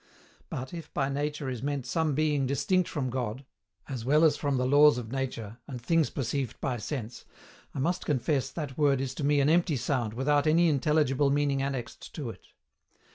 But, 0.49 0.73
if 0.73 0.91
by 0.95 1.09
Nature 1.09 1.47
is 1.47 1.61
meant 1.61 1.85
some 1.85 2.15
being 2.15 2.47
distinct 2.47 2.89
from 2.89 3.11
God, 3.11 3.45
as 3.87 4.03
well 4.03 4.23
as 4.23 4.35
from 4.35 4.57
the 4.57 4.65
laws 4.65 4.97
of 4.97 5.11
nature, 5.11 5.59
and 5.67 5.79
things 5.79 6.09
perceived 6.09 6.59
by 6.59 6.77
sense, 6.77 7.23
I 7.75 7.77
must 7.77 8.03
confess 8.03 8.49
that 8.49 8.79
word 8.79 8.99
is 8.99 9.13
to 9.13 9.23
me 9.23 9.39
an 9.41 9.47
empty 9.51 9.77
sound 9.77 10.15
without 10.15 10.47
any 10.47 10.69
intelligible 10.69 11.29
meaning 11.29 11.61
annexed 11.61 12.15
to 12.15 12.31
it. 12.31 12.47